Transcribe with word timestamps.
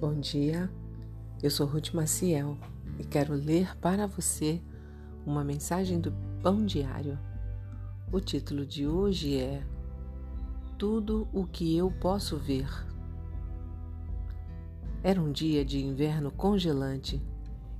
Bom 0.00 0.20
dia, 0.20 0.70
eu 1.42 1.50
sou 1.50 1.66
Ruth 1.66 1.94
Maciel 1.94 2.58
e 2.98 3.04
quero 3.04 3.32
ler 3.32 3.74
para 3.78 4.06
você 4.06 4.60
uma 5.24 5.42
mensagem 5.42 5.98
do 5.98 6.12
Pão 6.42 6.66
Diário. 6.66 7.18
O 8.12 8.20
título 8.20 8.66
de 8.66 8.86
hoje 8.86 9.38
é 9.40 9.64
Tudo 10.76 11.26
o 11.32 11.46
que 11.46 11.74
eu 11.76 11.90
posso 11.90 12.36
ver. 12.36 12.68
Era 15.02 15.20
um 15.20 15.32
dia 15.32 15.64
de 15.64 15.82
inverno 15.82 16.30
congelante 16.30 17.22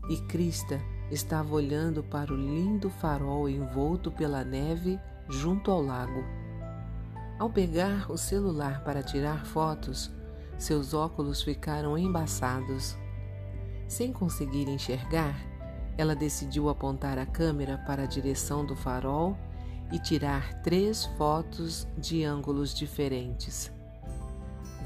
e 0.09 0.17
Krista 0.23 0.81
estava 1.11 1.55
olhando 1.55 2.03
para 2.03 2.33
o 2.33 2.37
lindo 2.37 2.89
farol 2.89 3.49
envolto 3.49 4.11
pela 4.11 4.45
neve 4.45 4.99
junto 5.29 5.71
ao 5.71 5.83
lago. 5.83 6.44
Ao 7.37 7.51
pegar 7.51 8.11
o 8.11 8.17
celular 8.17 8.85
para 8.85 9.03
tirar 9.03 9.45
fotos, 9.45 10.11
seus 10.57 10.95
óculos 10.95 11.43
ficaram 11.43 11.99
embaçados. 11.99 12.97
Sem 13.89 14.13
conseguir 14.13 14.69
enxergar, 14.69 15.35
ela 15.99 16.15
decidiu 16.15 16.69
apontar 16.69 17.19
a 17.19 17.27
câmera 17.27 17.77
para 17.79 18.05
a 18.05 18.07
direção 18.07 18.65
do 18.65 18.77
farol 18.77 19.37
e 19.93 19.99
tirar 19.99 20.63
três 20.63 21.05
fotos 21.19 21.89
de 21.99 22.25
ângulos 22.25 22.73
diferentes. 22.73 23.71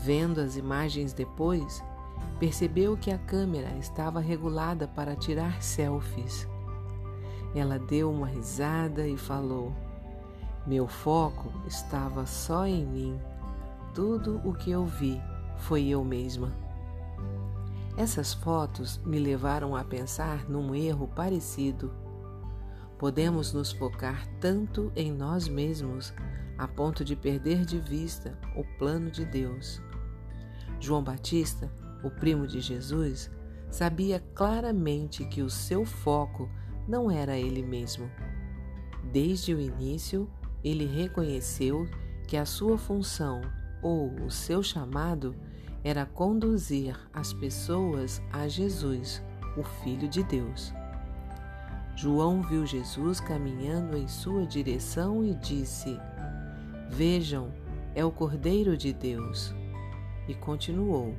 Vendo 0.00 0.40
as 0.40 0.56
imagens 0.56 1.12
depois, 1.12 1.82
percebeu 2.40 2.96
que 2.96 3.10
a 3.10 3.18
câmera 3.18 3.76
estava 3.78 4.20
regulada 4.20 4.88
para 4.88 5.14
tirar 5.14 5.62
selfies. 5.62 6.48
Ela 7.54 7.78
deu 7.78 8.10
uma 8.10 8.26
risada 8.26 9.06
e 9.06 9.16
falou: 9.18 9.72
Meu 10.68 10.86
foco 10.86 11.50
estava 11.66 12.26
só 12.26 12.66
em 12.66 12.84
mim. 12.84 13.20
Tudo 13.94 14.40
o 14.44 14.52
que 14.52 14.70
eu 14.70 14.84
vi 14.84 15.20
foi 15.56 15.88
eu 15.88 16.04
mesma. 16.04 16.52
Essas 17.96 18.34
fotos 18.34 19.00
me 19.04 19.18
levaram 19.18 19.74
a 19.74 19.82
pensar 19.82 20.48
num 20.48 20.74
erro 20.74 21.08
parecido. 21.08 21.92
Podemos 22.98 23.52
nos 23.52 23.72
focar 23.72 24.28
tanto 24.40 24.92
em 24.94 25.10
nós 25.10 25.48
mesmos 25.48 26.12
a 26.56 26.68
ponto 26.68 27.04
de 27.04 27.16
perder 27.16 27.64
de 27.64 27.80
vista 27.80 28.38
o 28.54 28.62
plano 28.78 29.10
de 29.10 29.24
Deus. 29.24 29.80
João 30.78 31.02
Batista 31.02 31.70
o 32.02 32.10
primo 32.10 32.46
de 32.46 32.60
Jesus, 32.60 33.30
sabia 33.70 34.22
claramente 34.34 35.24
que 35.24 35.42
o 35.42 35.50
seu 35.50 35.84
foco 35.84 36.48
não 36.86 37.10
era 37.10 37.36
ele 37.36 37.62
mesmo. 37.62 38.10
Desde 39.12 39.54
o 39.54 39.60
início, 39.60 40.28
ele 40.62 40.86
reconheceu 40.86 41.88
que 42.26 42.36
a 42.36 42.44
sua 42.44 42.76
função 42.76 43.40
ou 43.82 44.12
o 44.24 44.30
seu 44.30 44.62
chamado 44.62 45.34
era 45.84 46.04
conduzir 46.04 46.98
as 47.12 47.32
pessoas 47.32 48.20
a 48.32 48.48
Jesus, 48.48 49.22
o 49.56 49.62
Filho 49.62 50.08
de 50.08 50.22
Deus. 50.24 50.72
João 51.96 52.42
viu 52.42 52.66
Jesus 52.66 53.20
caminhando 53.20 53.96
em 53.96 54.06
sua 54.06 54.46
direção 54.46 55.24
e 55.24 55.34
disse: 55.34 55.98
Vejam, 56.88 57.52
é 57.94 58.04
o 58.04 58.10
Cordeiro 58.10 58.76
de 58.76 58.92
Deus. 58.92 59.54
E 60.28 60.34
continuou: 60.34 61.14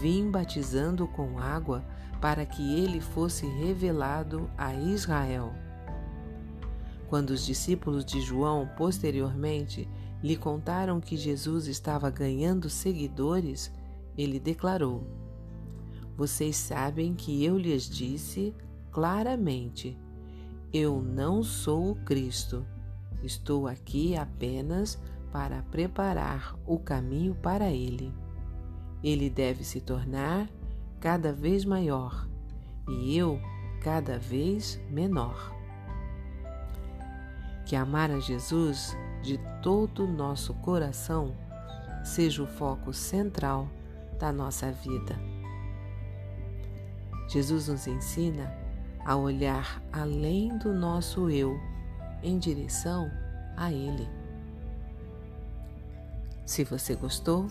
Vim 0.00 0.30
batizando 0.30 1.06
com 1.08 1.38
água 1.38 1.84
para 2.20 2.46
que 2.46 2.80
ele 2.80 3.00
fosse 3.00 3.46
revelado 3.46 4.50
a 4.56 4.74
Israel. 4.74 5.52
Quando 7.08 7.30
os 7.30 7.46
discípulos 7.46 8.04
de 8.04 8.20
João 8.20 8.68
posteriormente 8.76 9.88
lhe 10.22 10.36
contaram 10.36 11.00
que 11.00 11.16
Jesus 11.16 11.66
estava 11.66 12.10
ganhando 12.10 12.68
seguidores, 12.68 13.72
ele 14.16 14.38
declarou: 14.38 15.06
Vocês 16.16 16.56
sabem 16.56 17.14
que 17.14 17.42
eu 17.42 17.56
lhes 17.56 17.88
disse 17.88 18.54
claramente: 18.92 19.98
Eu 20.72 21.00
não 21.00 21.42
sou 21.42 21.92
o 21.92 22.04
Cristo. 22.04 22.66
Estou 23.22 23.66
aqui 23.66 24.14
apenas 24.14 25.00
para 25.32 25.62
preparar 25.62 26.56
o 26.66 26.78
caminho 26.78 27.34
para 27.34 27.70
ele. 27.70 28.12
Ele 29.02 29.30
deve 29.30 29.64
se 29.64 29.80
tornar 29.80 30.48
cada 31.00 31.32
vez 31.32 31.64
maior 31.64 32.28
e 32.88 33.16
eu 33.16 33.40
cada 33.80 34.18
vez 34.18 34.80
menor. 34.90 35.57
Que 37.68 37.76
amar 37.76 38.10
a 38.10 38.18
Jesus 38.18 38.96
de 39.22 39.38
todo 39.62 40.04
o 40.04 40.10
nosso 40.10 40.54
coração 40.54 41.34
seja 42.02 42.42
o 42.42 42.46
foco 42.46 42.94
central 42.94 43.68
da 44.18 44.32
nossa 44.32 44.72
vida. 44.72 45.14
Jesus 47.28 47.68
nos 47.68 47.86
ensina 47.86 48.50
a 49.04 49.14
olhar 49.14 49.82
além 49.92 50.56
do 50.56 50.72
nosso 50.72 51.28
eu 51.28 51.60
em 52.22 52.38
direção 52.38 53.10
a 53.54 53.70
Ele. 53.70 54.08
Se 56.46 56.64
você 56.64 56.94
gostou, 56.94 57.48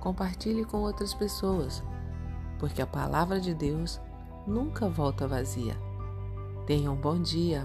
compartilhe 0.00 0.64
com 0.64 0.78
outras 0.78 1.14
pessoas, 1.14 1.84
porque 2.58 2.82
a 2.82 2.86
palavra 2.86 3.38
de 3.38 3.54
Deus 3.54 4.00
nunca 4.44 4.88
volta 4.88 5.28
vazia. 5.28 5.76
Tenha 6.66 6.90
um 6.90 6.96
bom 6.96 7.22
dia, 7.22 7.64